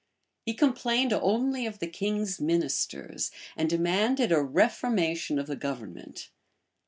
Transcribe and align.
He 0.47 0.55
complained 0.55 1.13
only 1.13 1.67
of 1.67 1.77
the 1.77 1.85
king's 1.85 2.41
ministers, 2.41 3.29
and 3.55 3.69
demanded 3.69 4.31
a 4.31 4.41
reformation 4.41 5.37
of 5.37 5.45
the 5.45 5.55
government. 5.55 6.31